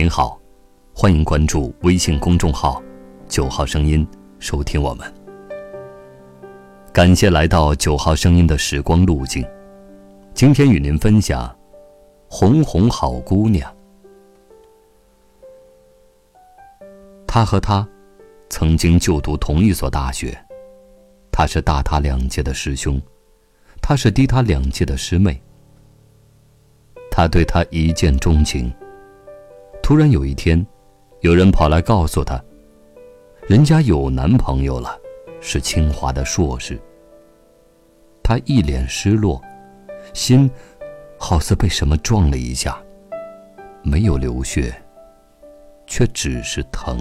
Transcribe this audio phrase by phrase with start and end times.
[0.00, 0.40] 您好，
[0.94, 2.82] 欢迎关注微信公众号
[3.28, 4.08] “九号声音”，
[4.40, 5.06] 收听我们。
[6.90, 9.46] 感谢来到九号声音的时光路径，
[10.32, 11.46] 今天与您分享
[12.30, 13.70] 《红红好姑娘》。
[17.26, 17.86] 他和他
[18.48, 20.34] 曾经就读同一所大学，
[21.30, 22.98] 他是大他两届的师兄，
[23.82, 25.38] 他是低他两届的师妹。
[27.10, 28.72] 他对他一见钟情。
[29.90, 30.64] 突然有一天，
[31.18, 32.40] 有人跑来告诉他，
[33.48, 34.96] 人家有男朋友了，
[35.40, 36.80] 是清华的硕士。
[38.22, 39.42] 他一脸失落，
[40.14, 40.48] 心
[41.18, 42.80] 好似被什么撞了一下，
[43.82, 44.72] 没有流血，
[45.88, 46.96] 却只是疼。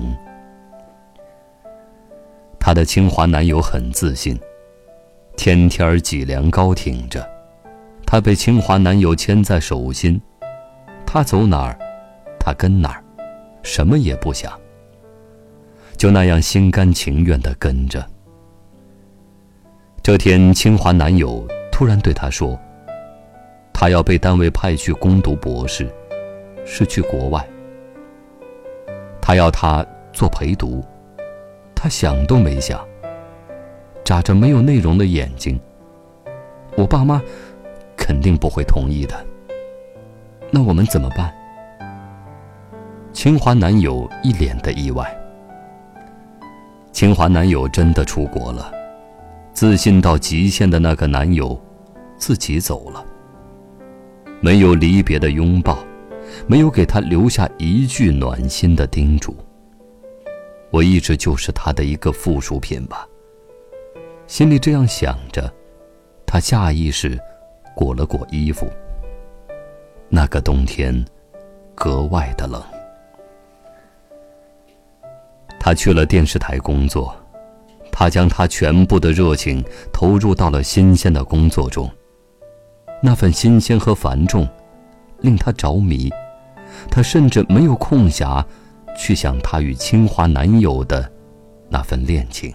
[2.59, 4.35] 她的清华男友很自信，
[5.37, 7.23] 天天脊梁高挺着，
[8.03, 10.20] 她被清华男友牵在手心，
[11.05, 11.77] 他走哪儿？
[12.40, 13.04] 他跟哪儿，
[13.63, 14.51] 什么也不想，
[15.98, 18.05] 就那样心甘情愿的跟着。
[20.01, 22.57] 这天，清华男友突然对她说
[23.73, 25.87] ：“他要被单位派去攻读博士，
[26.65, 27.46] 是去国外。
[29.21, 30.84] 他要他做陪读。”
[31.81, 32.85] 他想都没想，
[34.03, 35.57] 眨着没有内容的眼睛。
[36.76, 37.21] 我爸妈
[37.96, 39.15] 肯定不会同意的。
[40.51, 41.34] 那我们怎么办？
[43.12, 45.15] 清华男友一脸的意外。
[46.91, 48.71] 清华男友真的出国了，
[49.54, 51.60] 自信到极限的那个男友，
[52.18, 53.04] 自己走了。
[54.41, 55.77] 没有离别的拥抱，
[56.48, 59.35] 没有给他留下一句暖心的叮嘱。
[60.71, 63.05] 我一直就是他的一个附属品吧。
[64.28, 65.52] 心里这样想着，
[66.25, 67.19] 他下意识
[67.75, 68.68] 裹了裹衣服。
[70.09, 71.03] 那个冬天，
[71.75, 72.62] 格外的冷。
[75.69, 77.16] 他去了电视台工作，
[77.91, 79.63] 他将他全部的热情
[79.94, 81.88] 投入到了新鲜的工作中。
[83.03, 84.50] 那份新鲜和繁重，
[85.19, 86.09] 令他着迷。
[86.90, 88.44] 他甚至没有空暇，
[88.97, 91.08] 去想他与清华男友的
[91.69, 92.52] 那份恋情。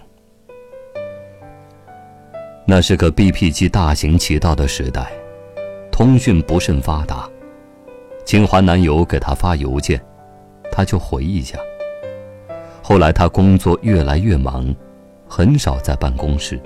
[2.67, 5.09] 那是个 BP 机大行其道的时代，
[5.89, 7.29] 通讯不甚发达。
[8.25, 10.05] 清华男友给他发邮件，
[10.69, 11.57] 他就回一下。
[12.87, 14.71] 后来他工作越来越忙，
[15.27, 16.61] 很少在办公室，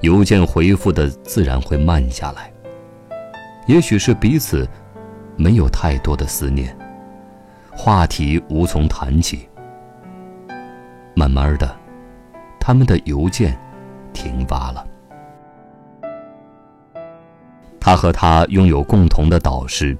[0.00, 2.52] 邮件回复的自然会慢下来。
[3.68, 4.68] 也许是彼此
[5.36, 6.76] 没有太多的思念，
[7.70, 9.48] 话题无从谈起。
[11.14, 11.76] 慢慢的，
[12.58, 13.56] 他们的邮件
[14.12, 14.84] 停发了。
[17.78, 19.96] 他和他拥有共同的导师，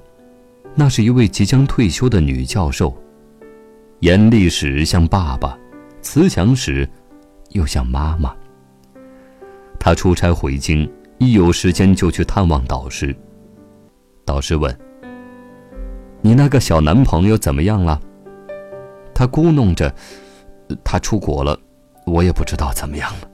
[0.75, 2.93] 那是一位即将退休的女教授。
[4.03, 5.57] 严厉时像爸爸，
[6.01, 6.89] 慈祥时
[7.51, 8.35] 又像妈妈。
[9.79, 13.15] 他出差回京，一有时间就去探望导师。
[14.25, 14.77] 导师问
[16.21, 18.01] ：“你那个小男朋友怎么样了？”
[19.15, 19.95] 他咕哝着
[20.83, 21.57] ：“他出国了，
[22.05, 23.31] 我也不知道怎么样了，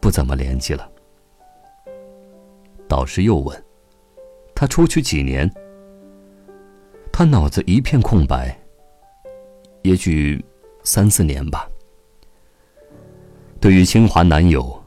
[0.00, 0.90] 不怎么联系了。”
[2.88, 3.64] 导师又问
[4.56, 5.48] ：“他出去几年？”
[7.12, 8.58] 他脑子一片空白。
[9.82, 10.44] 也许
[10.82, 11.68] 三四年吧。
[13.60, 14.80] 对于清华男友，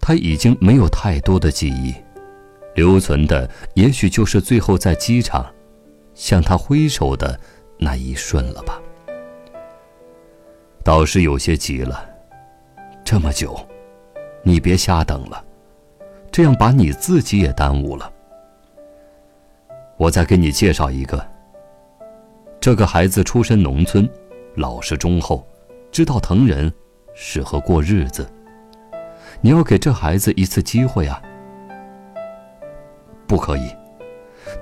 [0.00, 1.94] 他已经没有太多的记忆，
[2.74, 5.46] 留存的也许就是最后在机场
[6.14, 7.38] 向他挥手的
[7.78, 8.80] 那一瞬了吧。
[10.82, 12.08] 导师有些急了，
[13.04, 13.58] 这么久，
[14.42, 15.44] 你别瞎等了，
[16.32, 18.12] 这样把你自己也耽误了。
[19.96, 21.24] 我再给你介绍一个，
[22.58, 24.08] 这个孩子出身农村。
[24.54, 25.46] 老实忠厚，
[25.90, 26.72] 知道疼人，
[27.14, 28.28] 适合过日子。
[29.40, 31.22] 你要给这孩子一次机会啊！
[33.26, 33.70] 不可以，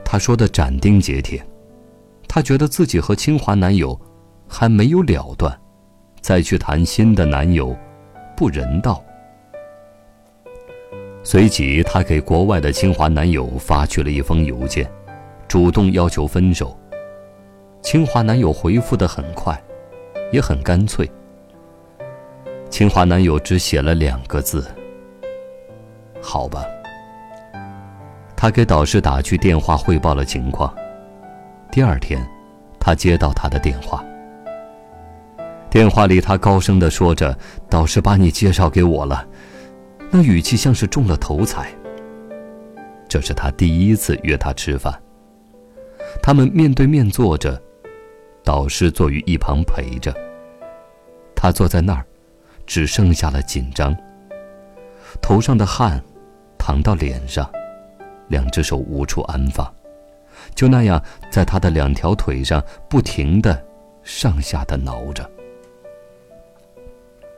[0.05, 1.45] 他说的斩钉截铁。
[2.29, 3.99] 他觉得自己和清华男友
[4.47, 5.59] 还没有了断，
[6.21, 7.75] 再去谈新的男友，
[8.37, 9.03] 不人道。
[11.23, 14.91] 随即，他给国外的清华男友发去了一封邮件，
[15.49, 16.79] 主动要求分手。
[17.81, 19.59] 清华男友回复的很快。
[20.33, 21.11] 也很干脆。
[22.69, 24.67] 清华男友只写了两个字
[26.21, 26.65] ：“好吧。”
[28.37, 30.75] 他给导师打去电话汇报了情况。
[31.73, 32.21] 第二天，
[32.79, 34.05] 他接到他的电话。
[35.71, 37.37] 电话里，他高声的说着
[37.71, 39.27] ：“导师把你介绍给我了。”
[40.11, 41.71] 那语气像是中了头彩。
[43.09, 44.95] 这是他第一次约他吃饭。
[46.23, 47.61] 他们面对面坐着。
[48.47, 50.15] 导师坐于一旁陪着。
[51.35, 52.07] 他坐在那儿，
[52.65, 53.95] 只剩下了紧张。
[55.21, 56.01] 头上的汗，
[56.57, 57.51] 淌到脸上，
[58.29, 59.67] 两只手无处安放，
[60.55, 63.61] 就那样在他的两条腿上不停的
[64.05, 65.29] 上下的挠着。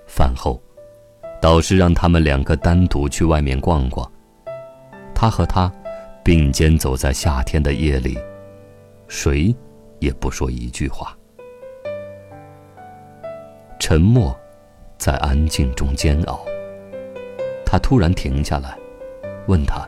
[0.06, 0.60] 饭后，
[1.40, 4.06] 导师让他们两个单独去外面逛逛。
[5.14, 5.72] 他和他
[6.22, 8.19] 并肩走在夏天的夜里，
[9.08, 9.55] 谁
[9.99, 11.17] 也不说一句话，
[13.79, 14.39] 沉默
[14.97, 16.41] 在安静中煎熬。
[17.65, 18.79] 他突然停下来，
[19.47, 19.87] 问他：“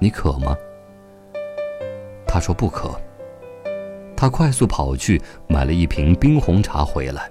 [0.00, 0.56] 你渴吗？”
[2.26, 2.90] 他说：“不渴。”
[4.16, 7.30] 他快速跑去买了一瓶冰红茶回来。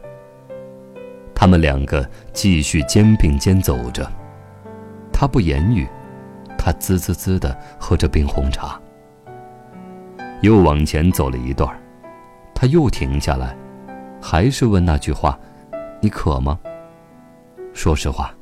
[1.33, 4.07] 他们两个继续肩并肩走着，
[5.11, 5.87] 他不言语，
[6.57, 8.79] 他滋滋滋的喝着冰红茶。
[10.41, 11.69] 又往前走了一段，
[12.53, 13.55] 他又停下来，
[14.21, 15.39] 还是问那句话
[16.01, 16.59] ：“你渴吗？”
[17.73, 18.33] 说实话。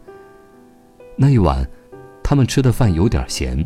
[1.15, 1.65] 那一晚，
[2.23, 3.65] 他们吃的饭有点咸。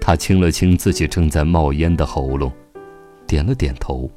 [0.00, 2.52] 他清了清自己正在冒烟的喉咙，
[3.26, 4.10] 点了点头。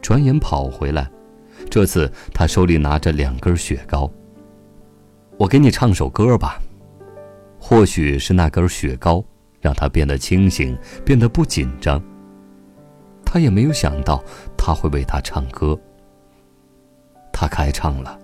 [0.00, 1.08] 转眼跑回来，
[1.70, 4.10] 这次他手里拿着两根雪糕。
[5.36, 6.58] 我给你唱首歌吧。
[7.58, 9.24] 或许是那根雪糕
[9.64, 10.76] 让他变得清醒，
[11.06, 11.98] 变得不紧张。
[13.24, 14.22] 他也没有想到
[14.58, 15.74] 他会为他唱歌。
[17.32, 18.18] 他开唱了。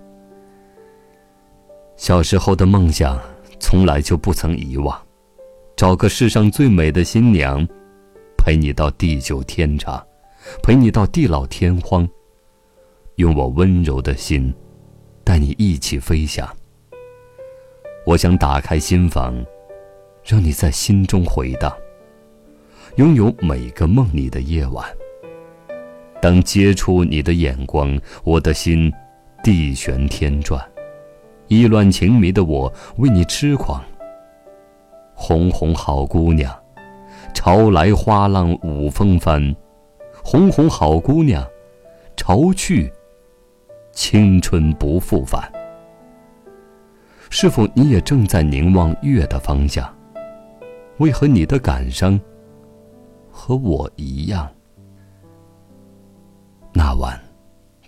[1.97, 3.19] 小时候的梦想，
[3.59, 4.95] 从来就不曾遗忘。
[5.75, 7.67] 找个世上最美的新娘，
[8.37, 9.99] 陪你到地久天长，
[10.61, 12.07] 陪你到地老天荒。
[13.15, 14.53] 用我温柔的心，
[15.23, 16.47] 带你一起飞翔。
[18.05, 19.43] 我想打开心房，
[20.23, 21.71] 让你在心中回荡，
[22.95, 24.85] 拥有每个梦里的夜晚。
[26.21, 28.91] 当接触你的眼光，我的心
[29.43, 30.63] 地旋天转。
[31.47, 33.83] 意乱情迷的我为你痴狂。
[35.13, 36.55] 红红好姑娘，
[37.33, 39.53] 潮来花浪舞风帆。
[40.23, 41.45] 红红好姑娘，
[42.15, 42.91] 潮去，
[43.91, 45.51] 青春不复返。
[47.29, 49.91] 是否你也正在凝望月的方向？
[51.01, 52.19] 为何你的感伤
[53.31, 54.47] 和我一样？
[56.71, 57.19] 那晚，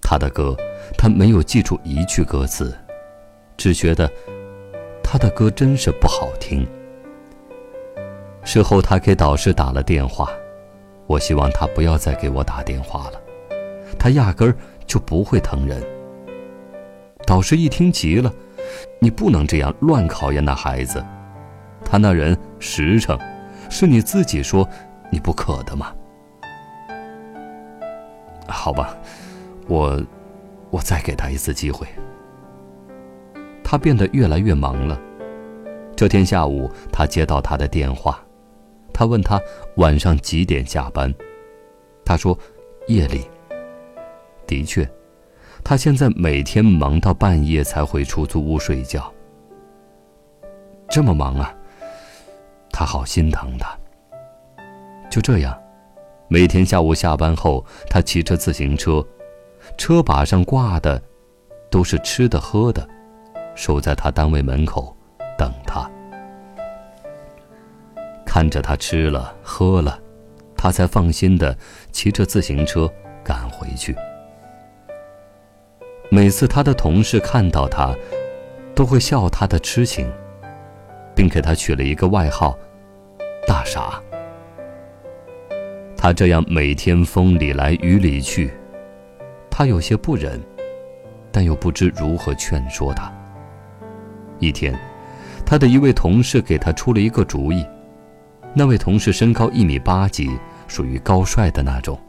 [0.01, 0.57] 他的歌，
[0.97, 2.75] 他没有记住一句歌词。
[3.55, 4.11] 只觉得
[5.03, 6.67] 他的歌真是不好听。
[8.43, 10.27] 事后，他给导师打了电话，
[11.05, 13.21] 我希望他不要再给我打电话了，
[13.99, 14.57] 他压根儿
[14.87, 15.83] 就不会疼人。
[17.27, 18.33] 导师一听急了
[18.99, 21.05] ：“你不能这样乱考验那孩子，
[21.85, 23.17] 他那人实诚，
[23.69, 24.67] 是你自己说
[25.09, 25.93] 你不可的吗？”
[28.47, 28.95] 好吧，
[29.67, 30.01] 我
[30.69, 31.87] 我再给他一次机会。
[33.63, 34.99] 他变得越来越忙了。
[35.95, 38.19] 这天下午，他接到他的电话，
[38.93, 39.39] 他问他
[39.77, 41.13] 晚上几点下班。
[42.05, 42.37] 他说
[42.87, 43.25] ：“夜里。”
[44.45, 44.87] 的确，
[45.63, 49.11] 他现在每天忙到半夜才回出租屋睡觉。
[50.89, 51.55] 这么忙啊，
[52.73, 53.73] 他好心疼他。
[55.09, 55.57] 就这样，
[56.27, 59.05] 每天下午下班后，他骑着自行车，
[59.77, 61.01] 车把上挂的
[61.69, 62.85] 都是吃的喝的。
[63.55, 64.97] 守在他单位门口，
[65.37, 65.87] 等他。
[68.25, 69.99] 看着他吃了喝了，
[70.57, 71.55] 他才放心的
[71.91, 72.91] 骑着自行车
[73.23, 73.95] 赶回去。
[76.09, 77.95] 每次他的同事看到他，
[78.73, 80.11] 都会笑他的痴情，
[81.15, 82.57] 并给他取了一个外号
[83.47, 84.01] “大傻”。
[85.95, 88.51] 他这样每天风里来雨里去，
[89.49, 90.41] 他有些不忍，
[91.31, 93.11] 但又不知如何劝说他。
[94.39, 94.77] 一天，
[95.45, 97.65] 他的一位同事给他出了一个主意。
[98.53, 100.29] 那位同事身高一米八几，
[100.67, 101.99] 属于高帅的那种。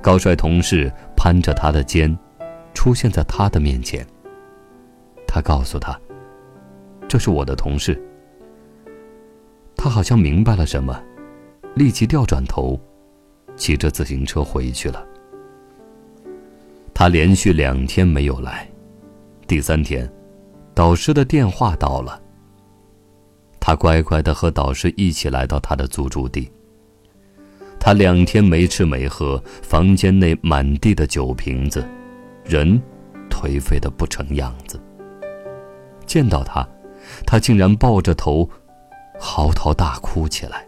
[0.00, 2.16] 高帅同事攀着他的肩，
[2.74, 4.06] 出现在他的面前。
[5.26, 5.98] 他告诉他
[7.12, 8.02] ：“这是我的同事。”
[9.76, 10.98] 他好像明白了什么，
[11.74, 12.80] 立即调转头，
[13.54, 15.04] 骑着自行车回去了。
[16.94, 18.66] 他连续两天没有来，
[19.46, 20.10] 第三天。
[20.72, 22.18] 导师的电话到了。
[23.60, 26.50] 他乖乖的和导师一起来到他的租住地。
[27.78, 31.86] 他两天没吃没喝，房间内满地的酒瓶子，
[32.42, 32.80] 人
[33.28, 34.80] 颓废的不成样子。
[36.06, 36.66] 见到他，
[37.26, 38.48] 他竟然抱着头
[39.18, 40.66] 嚎啕大哭起来。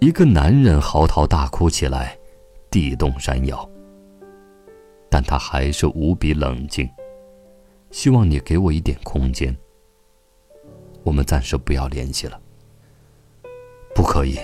[0.00, 2.16] 一个男人嚎啕大哭起来，
[2.70, 3.68] 地动山摇。
[5.10, 6.88] 但他还是无比冷静，
[7.90, 9.56] 希望你给我一点空间。
[11.02, 12.38] 我们暂时不要联系了。
[13.94, 14.38] 不可以。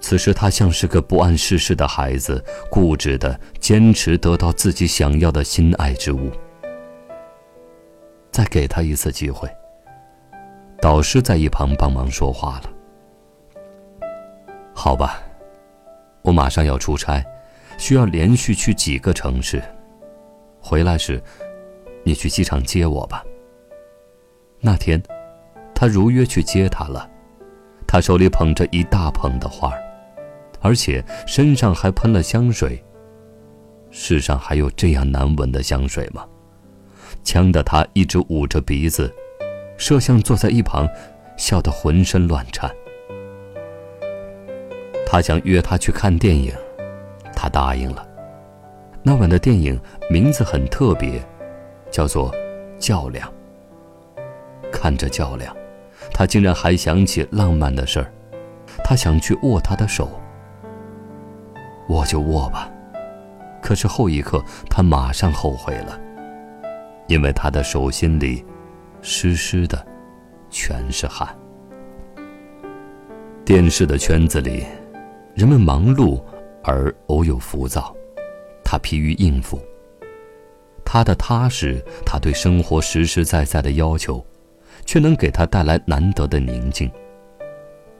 [0.00, 6.30] 此时他像是个不谙世事的孩子，固执的坚持得到自己想要的心爱之物。
[8.40, 9.46] 再给他一次机会。
[10.80, 14.00] 导师在一旁帮忙说话了。
[14.74, 15.20] 好吧，
[16.22, 17.22] 我马上要出差，
[17.76, 19.62] 需要连续去几个城市。
[20.58, 21.22] 回来时，
[22.02, 23.22] 你去机场接我吧。
[24.58, 25.02] 那天，
[25.74, 27.06] 他如约去接他了。
[27.86, 29.70] 他手里捧着一大捧的花
[30.62, 32.82] 而且身上还喷了香水。
[33.90, 36.26] 世上还有这样难闻的香水吗？
[37.22, 39.12] 呛得他一直捂着鼻子。
[39.76, 40.86] 摄像坐在一旁，
[41.36, 42.70] 笑得浑身乱颤。
[45.06, 46.52] 他想约她去看电影，
[47.34, 48.06] 她答应了。
[49.02, 51.20] 那晚的电影名字很特别，
[51.90, 52.30] 叫做
[52.78, 53.26] 《较量》。
[54.70, 55.56] 看着较量，
[56.12, 58.12] 他竟然还想起浪漫的事儿。
[58.84, 60.08] 他想去握她的手，
[61.88, 62.70] 握就握吧。
[63.62, 65.98] 可是后一刻，他马上后悔了，
[67.10, 68.44] 因为他的手心里。
[69.02, 69.82] 湿湿的，
[70.50, 71.26] 全是汗。
[73.46, 74.62] 电视的圈子里，
[75.34, 76.22] 人们忙碌
[76.62, 77.96] 而偶有浮躁，
[78.62, 79.58] 他疲于应付。
[80.84, 84.22] 他的踏实，他对生活实实在在的要求，
[84.84, 86.90] 却能给他带来难得的宁静。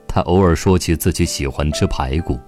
[0.07, 2.39] 他偶尔说起自己喜欢吃排骨，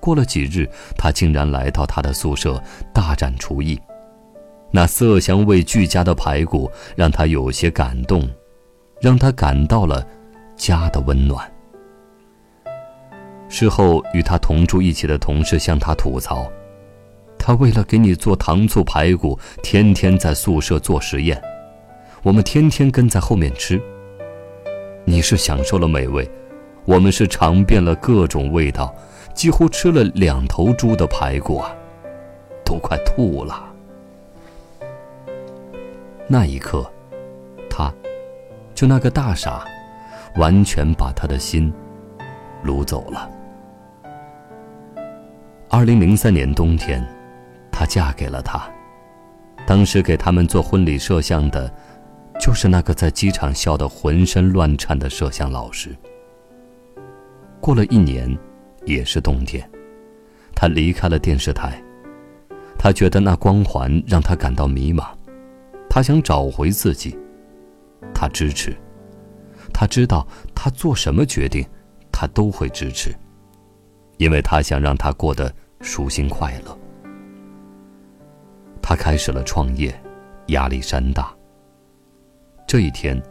[0.00, 2.62] 过了几日，他竟然来到他的宿舍
[2.92, 3.80] 大展厨艺。
[4.76, 8.28] 那色香味俱佳的排骨让他有些感动，
[9.00, 10.04] 让他感到了
[10.56, 11.48] 家的温暖。
[13.48, 16.50] 事后与他同住一起的同事向他吐槽
[17.38, 21.40] ：“他为了给你做糖醋排骨，天天在宿舍做实验，
[22.24, 23.80] 我们天天跟在后面吃。
[25.04, 26.28] 你是享受了美味，
[26.84, 28.92] 我们是尝遍了各种味道，
[29.34, 31.72] 几乎吃了两头猪的排骨啊，
[32.64, 33.70] 都快吐了。”
[36.26, 36.90] 那一刻，
[37.68, 37.92] 他，
[38.74, 39.64] 就那个大傻，
[40.36, 41.72] 完全把他的心
[42.64, 43.30] 掳走了。
[45.68, 47.06] 二零零三年冬天，
[47.70, 48.62] 她嫁给了他。
[49.66, 51.70] 当时给他们做婚礼摄像的，
[52.40, 55.94] 就是那个在机场笑得浑身乱颤的摄像老师。
[57.60, 58.34] 过了一年，
[58.86, 59.68] 也是冬天，
[60.54, 61.82] 他离开了电视台。
[62.78, 65.06] 他觉得那光环让他感到迷茫。
[65.94, 67.16] 他想找回自己，
[68.12, 68.76] 他支持，
[69.72, 71.64] 他知道他做什么决定，
[72.10, 73.14] 他都会支持，
[74.16, 76.76] 因为他想让他过得舒心快乐。
[78.82, 79.94] 他开始了创业，
[80.48, 81.32] 压力山大。
[82.66, 83.22] 这一天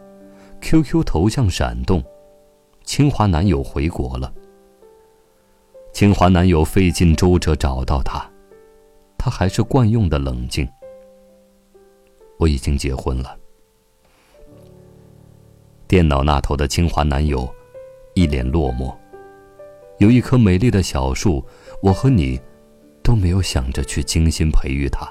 [0.62, 2.02] ，QQ 头像闪动，
[2.82, 4.32] 清华男友回国了。
[5.92, 8.26] 清华男友费尽周折找到他，
[9.18, 10.66] 他还是惯用的冷静。
[12.38, 13.38] 我已经结婚了。
[15.86, 17.48] 电脑那头的清华男友，
[18.14, 18.94] 一脸落寞。
[19.98, 21.44] 有一棵美丽的小树，
[21.80, 22.40] 我和你，
[23.02, 25.08] 都没有想着去精心培育它，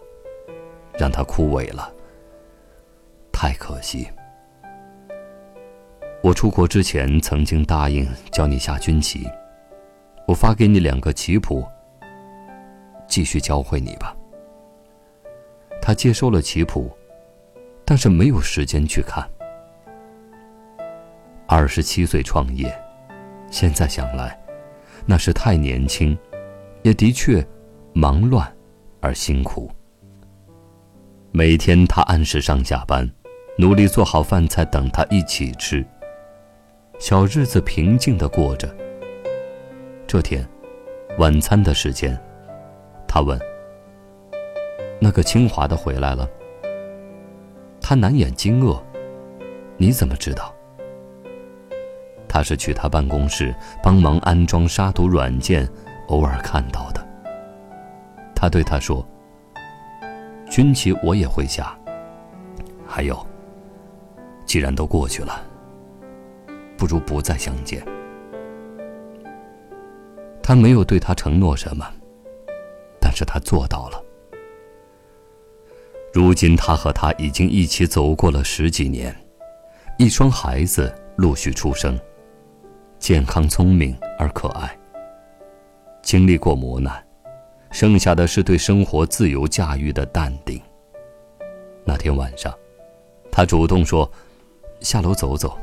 [0.98, 1.94] 让它枯萎了。
[3.32, 4.08] 太可惜。
[6.22, 9.25] 我出国之前曾经答应教你下军棋，
[10.27, 11.65] 我发给你两个棋谱，
[13.08, 14.15] 继续教会你吧。
[15.82, 16.92] 他接收了棋谱。
[17.86, 19.28] 但是没有时间去看。
[21.48, 22.74] 二十七岁创业，
[23.52, 24.40] 现在想来，
[25.06, 26.18] 那是太年轻，
[26.82, 27.46] 也的确
[27.94, 28.52] 忙乱
[29.02, 29.70] 而辛苦。
[31.32, 33.10] 每天他按时上下班，
[33.58, 35.86] 努力做好饭菜等他一起吃。
[37.00, 38.74] 小日子平静的过着。
[40.08, 40.48] 这天，
[41.18, 42.18] 晚餐的时间，
[43.08, 43.40] 他问
[45.02, 46.30] ：“那个清华的回来了？”
[47.84, 48.82] 他难掩惊愕
[49.78, 50.56] ：“你怎么知道？”
[52.30, 55.70] 他是去他办公室帮忙安装杀毒软件，
[56.08, 57.06] 偶尔看到的。
[58.34, 59.06] 他对他说
[60.50, 61.78] ：“军旗我也会下。
[62.88, 63.24] 还有，
[64.46, 65.44] 既然都过去了，
[66.78, 67.86] 不如不再相见。”
[70.42, 71.86] 他没有对他承诺什么，
[73.00, 74.02] 但是他做到了。
[76.13, 79.15] 如今，他和她已经一起走过了十几年，
[79.98, 82.00] 一双孩子陆续出生。
[83.00, 84.77] 健康聪明而可爱。
[86.03, 87.03] 经历过磨难，
[87.72, 90.62] 剩下的是对生活自由驾驭的淡定。
[91.84, 92.53] 那天晚上，
[93.32, 94.10] 他主动说
[94.82, 95.58] ：“下楼走走。”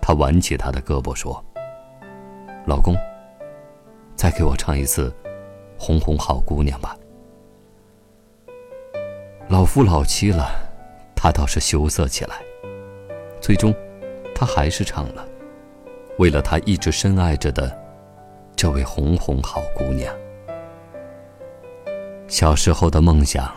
[0.00, 1.44] 他挽起他的胳膊说
[2.66, 2.96] ：“老公，
[4.14, 5.10] 再给我唱一次
[5.78, 6.96] 《红红好姑娘》吧。”
[9.48, 10.50] 老夫老妻了，
[11.14, 12.34] 他倒是羞涩起来。
[13.40, 13.72] 最终，
[14.34, 15.24] 他还是唱了，
[16.18, 17.76] 为了他一直深爱着的
[18.56, 20.12] 这位红红好姑娘。
[22.26, 23.54] 小时候的梦想，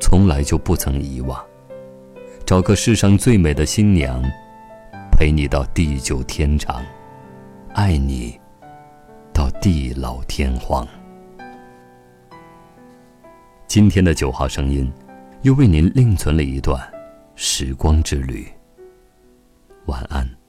[0.00, 1.40] 从来就不曾遗忘，
[2.44, 4.20] 找个世上最美的新娘，
[5.12, 6.84] 陪你到地久天长，
[7.72, 8.36] 爱你
[9.32, 10.84] 到地老天荒。
[13.68, 14.92] 今天的九号声音。
[15.44, 16.80] 又为您另存了一段
[17.36, 18.48] 时光之旅。
[19.84, 20.43] 晚安。